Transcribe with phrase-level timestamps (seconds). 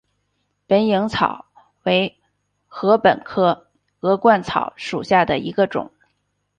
[0.65, 1.45] 大颖草
[1.83, 2.17] 为
[2.67, 3.67] 禾本科
[3.99, 5.91] 鹅观草属下的一个种。